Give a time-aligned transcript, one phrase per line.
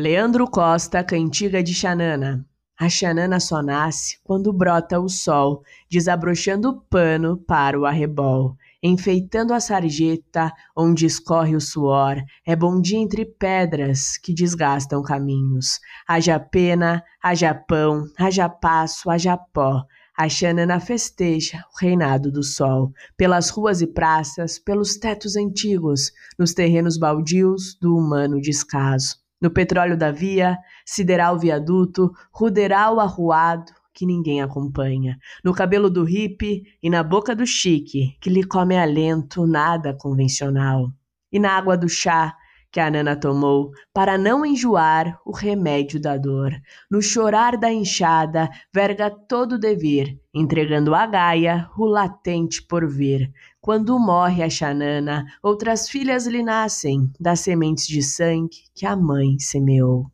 [0.00, 2.46] Leandro Costa, Cantiga de Xanana.
[2.78, 8.56] A Xanana só nasce quando brota o sol, desabrochando o pano para o arrebol.
[8.80, 15.80] Enfeitando a sarjeta, onde escorre o suor, é bom dia entre pedras que desgastam caminhos.
[16.06, 19.84] Haja pena, haja pão, haja passo, haja pó.
[20.16, 26.54] A Xanana festeja o reinado do sol, pelas ruas e praças, pelos tetos antigos, nos
[26.54, 29.26] terrenos baldios do humano descaso.
[29.40, 35.18] No petróleo da via, sideral viaduto, ruderal arruado, que ninguém acompanha.
[35.44, 40.92] No cabelo do hippie e na boca do chique, que lhe come alento nada convencional.
[41.32, 42.36] E na água do chá,
[42.78, 46.52] que a Nana tomou para não enjoar o remédio da dor.
[46.88, 53.32] No chorar da enxada, verga todo o dever, entregando a Gaia o latente porvir.
[53.60, 59.40] Quando morre a Xanana, outras filhas lhe nascem das sementes de sangue que a mãe
[59.40, 60.06] semeou.